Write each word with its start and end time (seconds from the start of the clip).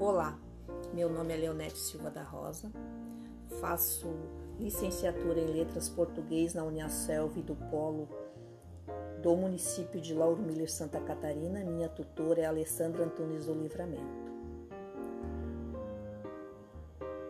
Olá, 0.00 0.36
meu 0.92 1.08
nome 1.08 1.32
é 1.32 1.36
Leonete 1.36 1.78
Silva 1.78 2.10
da 2.10 2.22
Rosa, 2.22 2.68
faço 3.60 4.12
licenciatura 4.58 5.38
em 5.38 5.46
Letras 5.46 5.88
Português 5.88 6.52
na 6.52 6.64
Uniaselv 6.64 7.40
do 7.42 7.54
Polo 7.70 8.08
do 9.22 9.36
município 9.36 10.00
de 10.00 10.12
Lauro 10.12 10.42
Miller, 10.42 10.70
Santa 10.70 11.00
Catarina. 11.00 11.60
Minha 11.60 11.88
tutora 11.88 12.40
é 12.40 12.44
Alessandra 12.44 13.04
Antunes 13.04 13.46
do 13.46 13.54
Livramento. 13.54 14.33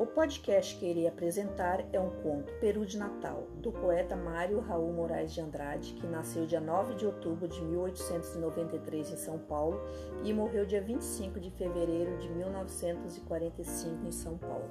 O 0.04 0.06
podcast 0.06 0.76
que 0.76 0.84
irei 0.84 1.08
apresentar 1.08 1.82
é 1.90 1.98
um 1.98 2.10
conto 2.20 2.52
Peru 2.60 2.84
de 2.84 2.98
Natal, 2.98 3.48
do 3.62 3.72
poeta 3.72 4.14
Mário 4.14 4.60
Raul 4.60 4.92
Moraes 4.92 5.32
de 5.32 5.40
Andrade, 5.40 5.94
que 5.94 6.06
nasceu 6.06 6.44
dia 6.44 6.60
9 6.60 6.96
de 6.96 7.06
outubro 7.06 7.48
de 7.48 7.62
1893 7.62 9.12
em 9.12 9.16
São 9.16 9.38
Paulo 9.38 9.80
e 10.22 10.30
morreu 10.30 10.66
dia 10.66 10.82
25 10.82 11.40
de 11.40 11.50
fevereiro 11.52 12.18
de 12.18 12.28
1945 12.28 14.06
em 14.06 14.12
São 14.12 14.36
Paulo. 14.36 14.68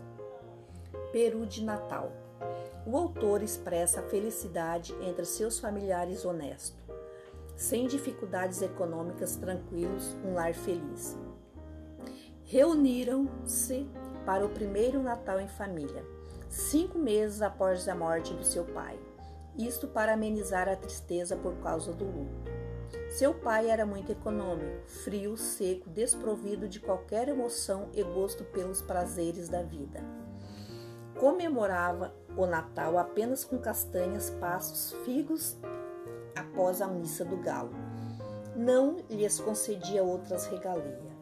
Peru 1.11 1.47
de 1.47 1.63
Natal. 1.63 2.11
O 2.85 2.95
autor 2.95 3.41
expressa 3.41 4.01
a 4.01 4.03
felicidade 4.03 4.93
entre 5.01 5.25
seus 5.25 5.57
familiares 5.57 6.25
honestos, 6.25 6.77
sem 7.55 7.87
dificuldades 7.87 8.61
econômicas, 8.61 9.35
tranquilos, 9.35 10.15
um 10.23 10.35
lar 10.35 10.53
feliz. 10.53 11.17
Reuniram-se 12.43 13.87
para 14.25 14.45
o 14.45 14.49
primeiro 14.49 15.01
Natal 15.01 15.39
em 15.39 15.47
família, 15.47 16.05
cinco 16.49 16.97
meses 16.97 17.41
após 17.41 17.87
a 17.87 17.95
morte 17.95 18.33
do 18.33 18.43
seu 18.43 18.63
pai. 18.65 18.99
Isto 19.57 19.87
para 19.87 20.13
amenizar 20.13 20.67
a 20.67 20.75
tristeza 20.75 21.35
por 21.35 21.53
causa 21.57 21.93
do 21.93 22.05
luto. 22.05 22.51
Seu 23.09 23.33
pai 23.33 23.69
era 23.69 23.85
muito 23.85 24.11
econômico, 24.11 24.87
frio, 24.87 25.37
seco, 25.37 25.89
desprovido 25.89 26.67
de 26.67 26.79
qualquer 26.79 27.27
emoção 27.27 27.89
e 27.93 28.01
gosto 28.01 28.43
pelos 28.45 28.81
prazeres 28.81 29.49
da 29.49 29.61
vida. 29.61 29.99
Comemorava 31.19 32.13
o 32.35 32.47
Natal 32.47 32.97
apenas 32.97 33.45
com 33.45 33.59
castanhas, 33.59 34.31
passos, 34.31 34.93
figos 35.05 35.55
após 36.35 36.81
a 36.81 36.87
missa 36.87 37.23
do 37.23 37.37
galo. 37.37 37.71
Não 38.55 38.97
lhes 39.09 39.39
concedia 39.39 40.03
outras 40.03 40.47
regalias 40.47 41.12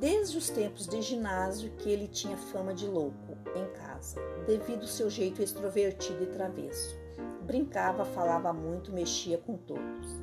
desde 0.00 0.36
os 0.36 0.50
tempos 0.50 0.86
de 0.86 1.00
ginásio 1.02 1.70
que 1.78 1.90
ele 1.90 2.08
tinha 2.08 2.36
fama 2.36 2.74
de 2.74 2.86
louco 2.86 3.36
em 3.54 3.66
casa, 3.78 4.20
devido 4.46 4.82
ao 4.82 4.88
seu 4.88 5.08
jeito 5.08 5.42
extrovertido 5.42 6.22
e 6.22 6.26
travesso. 6.26 6.96
Brincava, 7.42 8.04
falava 8.04 8.52
muito, 8.52 8.92
mexia 8.92 9.38
com 9.38 9.56
todos. 9.56 10.20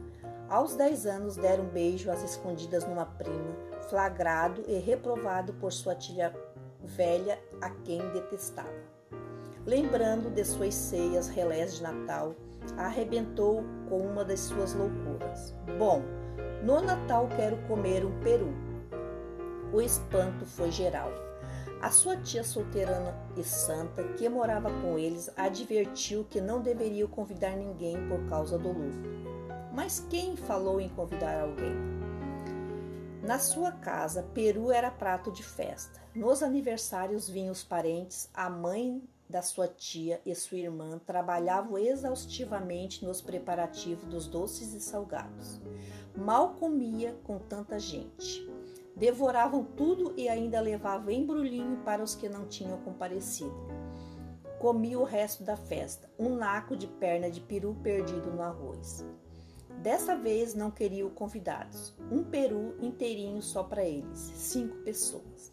Aos 0.49 0.75
10 0.75 1.05
anos 1.05 1.35
deram 1.35 1.63
um 1.63 1.69
beijo 1.69 2.11
às 2.11 2.21
escondidas 2.23 2.85
numa 2.85 3.05
prima, 3.05 3.55
flagrado 3.89 4.63
e 4.67 4.77
reprovado 4.77 5.53
por 5.53 5.71
sua 5.71 5.95
tia 5.95 6.33
velha, 6.83 7.39
a 7.61 7.69
quem 7.69 7.99
detestava. 8.11 8.69
Lembrando 9.65 10.29
de 10.29 10.43
suas 10.43 10.75
ceias 10.75 11.29
relés 11.29 11.75
de 11.75 11.83
Natal, 11.83 12.35
arrebentou 12.77 13.63
com 13.89 13.99
uma 13.99 14.23
das 14.25 14.41
suas 14.41 14.73
loucuras. 14.73 15.55
Bom, 15.79 16.01
no 16.63 16.81
Natal 16.81 17.29
quero 17.35 17.57
comer 17.67 18.05
um 18.05 18.19
peru 18.19 18.53
o 19.73 19.81
espanto 19.81 20.45
foi 20.45 20.71
geral. 20.71 21.11
A 21.81 21.89
sua 21.89 22.15
tia 22.15 22.43
solteirana 22.43 23.13
e 23.35 23.43
santa, 23.43 24.03
que 24.13 24.29
morava 24.29 24.69
com 24.81 24.97
eles, 24.97 25.29
advertiu 25.35 26.23
que 26.23 26.39
não 26.39 26.61
deveriam 26.61 27.09
convidar 27.09 27.57
ninguém 27.57 28.07
por 28.07 28.23
causa 28.29 28.57
do 28.57 28.69
luto. 28.69 29.09
Mas 29.73 29.99
quem 30.09 30.37
falou 30.37 30.79
em 30.79 30.87
convidar 30.87 31.41
alguém? 31.41 31.75
Na 33.23 33.39
sua 33.39 33.71
casa, 33.71 34.23
peru 34.33 34.71
era 34.71 34.91
prato 34.91 35.31
de 35.31 35.43
festa. 35.43 35.99
Nos 36.15 36.43
aniversários 36.43 37.27
vinham 37.27 37.51
os 37.51 37.63
parentes, 37.63 38.29
a 38.33 38.49
mãe 38.49 39.01
da 39.27 39.41
sua 39.41 39.67
tia 39.67 40.21
e 40.25 40.35
sua 40.35 40.59
irmã 40.59 40.99
trabalhavam 41.05 41.77
exaustivamente 41.77 43.03
nos 43.03 43.21
preparativos 43.21 44.05
dos 44.05 44.27
doces 44.27 44.73
e 44.73 44.79
salgados. 44.79 45.59
Mal 46.15 46.53
comia 46.53 47.17
com 47.23 47.39
tanta 47.39 47.79
gente 47.79 48.42
devoravam 48.95 49.63
tudo 49.63 50.13
e 50.15 50.29
ainda 50.29 50.61
levavam 50.61 51.11
embrulhinho 51.11 51.77
para 51.83 52.03
os 52.03 52.15
que 52.15 52.29
não 52.29 52.47
tinham 52.47 52.77
comparecido. 52.81 53.55
Comi 54.59 54.95
o 54.95 55.03
resto 55.03 55.43
da 55.43 55.57
festa, 55.57 56.09
um 56.17 56.35
naco 56.35 56.75
de 56.75 56.87
perna 56.87 57.29
de 57.29 57.41
peru 57.41 57.75
perdido 57.83 58.31
no 58.31 58.41
arroz. 58.41 59.05
Dessa 59.81 60.15
vez 60.15 60.53
não 60.55 60.71
queriam 60.71 61.09
convidados, 61.09 61.93
um 62.09 62.23
peru 62.23 62.75
inteirinho 62.79 63.41
só 63.41 63.63
para 63.63 63.83
eles, 63.83 64.17
cinco 64.17 64.77
pessoas. 64.77 65.51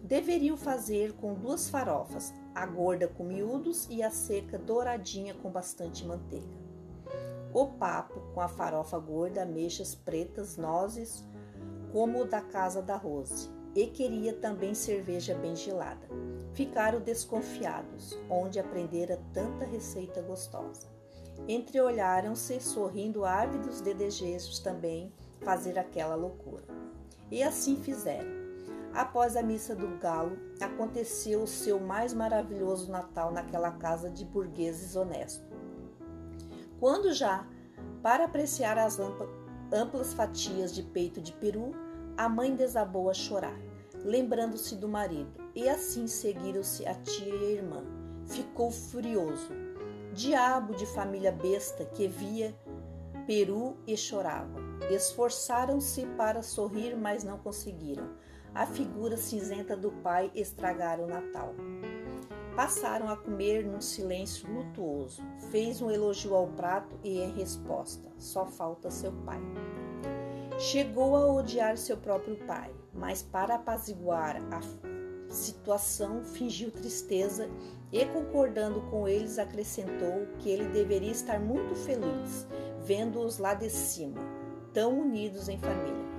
Deveriam 0.00 0.56
fazer 0.56 1.14
com 1.14 1.34
duas 1.34 1.68
farofas, 1.68 2.32
a 2.54 2.66
gorda 2.66 3.08
com 3.08 3.24
miúdos 3.24 3.88
e 3.90 4.02
a 4.02 4.10
seca 4.10 4.58
douradinha 4.58 5.34
com 5.34 5.50
bastante 5.50 6.04
manteiga. 6.04 6.62
O 7.52 7.66
papo 7.66 8.20
com 8.32 8.40
a 8.40 8.48
farofa 8.48 8.98
gorda, 8.98 9.42
ameixas 9.42 9.94
pretas, 9.94 10.56
nozes, 10.56 11.24
como 11.92 12.22
o 12.22 12.24
da 12.24 12.40
casa 12.40 12.80
da 12.80 12.96
Rose, 12.96 13.50
e 13.74 13.86
queria 13.86 14.32
também 14.32 14.74
cerveja 14.74 15.34
bem 15.34 15.54
gelada. 15.54 16.08
Ficaram 16.54 17.00
desconfiados, 17.00 18.18
onde 18.28 18.58
aprendera 18.58 19.20
tanta 19.32 19.64
receita 19.64 20.20
gostosa. 20.22 20.88
Entreolharam-se, 21.48 22.60
sorrindo 22.60 23.24
ávidos 23.24 23.80
de 23.80 23.94
desejos 23.94 24.58
também 24.58 25.12
fazer 25.40 25.78
aquela 25.78 26.14
loucura. 26.14 26.64
E 27.30 27.42
assim 27.42 27.76
fizeram. 27.76 28.42
Após 28.92 29.36
a 29.36 29.42
missa 29.42 29.74
do 29.74 29.98
galo, 29.98 30.38
aconteceu 30.60 31.42
o 31.42 31.46
seu 31.46 31.80
mais 31.80 32.12
maravilhoso 32.12 32.90
Natal 32.90 33.32
naquela 33.32 33.70
casa 33.72 34.10
de 34.10 34.24
burgueses 34.24 34.94
honestos. 34.96 35.50
Quando 36.78 37.12
já, 37.12 37.46
para 38.02 38.24
apreciar 38.24 38.76
as 38.76 38.98
amplas 39.72 40.12
fatias 40.12 40.74
de 40.74 40.82
peito 40.82 41.20
de 41.20 41.32
peru, 41.32 41.72
a 42.16 42.28
mãe 42.28 42.54
desabou 42.54 43.08
a 43.08 43.14
chorar, 43.14 43.58
lembrando-se 44.04 44.76
do 44.76 44.88
marido, 44.88 45.32
e 45.54 45.68
assim 45.68 46.06
seguiram-se 46.06 46.86
a 46.86 46.94
tia 46.94 47.34
e 47.34 47.46
a 47.46 47.50
irmã. 47.50 47.82
Ficou 48.26 48.70
furioso. 48.70 49.50
Diabo 50.12 50.74
de 50.74 50.86
família 50.86 51.32
besta 51.32 51.84
que 51.84 52.06
via 52.06 52.54
peru 53.26 53.76
e 53.86 53.96
chorava. 53.96 54.60
Esforçaram-se 54.90 56.04
para 56.16 56.42
sorrir, 56.42 56.94
mas 56.96 57.24
não 57.24 57.38
conseguiram. 57.38 58.10
A 58.54 58.66
figura 58.66 59.16
cinzenta 59.16 59.74
do 59.76 59.90
pai 59.90 60.30
estragara 60.34 61.02
o 61.02 61.06
Natal. 61.06 61.54
Passaram 62.56 63.08
a 63.08 63.16
comer 63.16 63.64
num 63.64 63.80
silêncio 63.80 64.46
lutuoso. 64.52 65.22
Fez 65.50 65.80
um 65.80 65.90
elogio 65.90 66.34
ao 66.34 66.48
prato 66.48 66.94
e, 67.02 67.18
em 67.18 67.32
resposta, 67.32 68.10
só 68.18 68.44
falta 68.44 68.90
seu 68.90 69.12
pai. 69.24 69.40
Chegou 70.58 71.16
a 71.16 71.32
odiar 71.32 71.78
seu 71.78 71.96
próprio 71.96 72.36
pai, 72.46 72.70
mas 72.92 73.22
para 73.22 73.54
apaziguar 73.54 74.36
a 74.52 74.60
situação 75.32 76.22
fingiu 76.24 76.70
tristeza 76.70 77.48
e, 77.90 78.04
concordando 78.04 78.82
com 78.82 79.08
eles, 79.08 79.38
acrescentou 79.38 80.26
que 80.38 80.50
ele 80.50 80.68
deveria 80.68 81.10
estar 81.10 81.40
muito 81.40 81.74
feliz 81.74 82.46
vendo-os 82.84 83.38
lá 83.38 83.54
de 83.54 83.70
cima, 83.70 84.20
tão 84.72 85.00
unidos 85.00 85.48
em 85.48 85.58
família. 85.58 86.12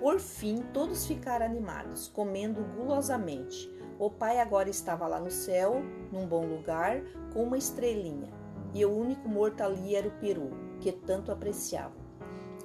Por 0.00 0.20
fim, 0.20 0.62
todos 0.72 1.06
ficaram 1.06 1.44
animados, 1.44 2.08
comendo 2.08 2.62
gulosamente. 2.76 3.68
O 3.98 4.08
pai 4.08 4.38
agora 4.38 4.70
estava 4.70 5.08
lá 5.08 5.18
no 5.18 5.30
céu, 5.30 5.82
num 6.12 6.24
bom 6.24 6.46
lugar, 6.46 7.02
com 7.32 7.42
uma 7.42 7.58
estrelinha, 7.58 8.32
e 8.72 8.84
o 8.84 8.96
único 8.96 9.28
morto 9.28 9.60
ali 9.62 9.96
era 9.96 10.06
o 10.06 10.18
peru, 10.20 10.50
que 10.80 10.92
tanto 10.92 11.32
apreciava. 11.32 11.96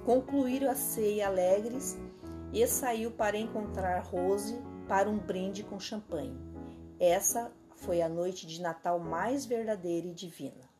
Concluíram 0.06 0.70
a 0.70 0.76
ceia 0.76 1.28
alegres 1.28 1.98
e 2.54 2.68
saiu 2.68 3.10
para 3.10 3.36
encontrar 3.38 4.04
Rose 4.04 4.62
para 4.88 5.10
um 5.10 5.18
brinde 5.18 5.64
com 5.64 5.80
champanhe. 5.80 6.38
Essa 7.00 7.52
foi 7.78 8.02
a 8.02 8.10
noite 8.10 8.46
de 8.46 8.62
Natal 8.62 9.00
mais 9.00 9.44
verdadeira 9.46 10.06
e 10.06 10.14
divina. 10.14 10.73